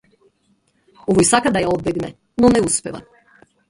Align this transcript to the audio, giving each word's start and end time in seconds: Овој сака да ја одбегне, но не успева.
Овој 1.13 1.29
сака 1.33 1.53
да 1.59 1.65
ја 1.67 1.71
одбегне, 1.77 2.13
но 2.43 2.55
не 2.59 2.67
успева. 2.71 3.09